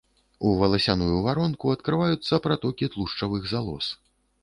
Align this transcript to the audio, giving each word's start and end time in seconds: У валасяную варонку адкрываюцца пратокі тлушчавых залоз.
У 0.47 0.53
валасяную 0.61 1.19
варонку 1.27 1.75
адкрываюцца 1.75 2.43
пратокі 2.49 2.93
тлушчавых 2.97 3.41
залоз. 3.57 3.97